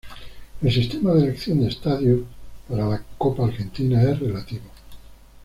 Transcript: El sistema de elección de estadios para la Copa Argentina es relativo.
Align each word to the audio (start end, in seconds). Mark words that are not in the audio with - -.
El 0.63 0.71
sistema 0.73 1.13
de 1.13 1.25
elección 1.27 1.61
de 1.61 1.67
estadios 1.67 2.21
para 2.67 2.87
la 2.87 3.03
Copa 3.19 3.45
Argentina 3.45 4.01
es 4.01 4.17
relativo. 4.17 4.65